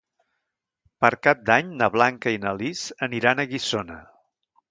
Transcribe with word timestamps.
Per 1.03 1.11
Cap 1.27 1.43
d'Any 1.49 1.69
na 1.81 1.89
Blanca 1.97 2.33
i 2.37 2.41
na 2.45 2.55
Lis 2.61 2.81
aniran 3.09 3.43
a 3.45 3.49
Guissona. 3.55 3.99